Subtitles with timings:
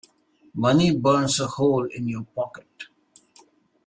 [0.55, 2.85] Money burns a hole in your pocket.